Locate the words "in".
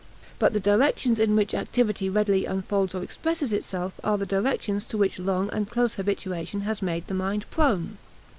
1.19-1.35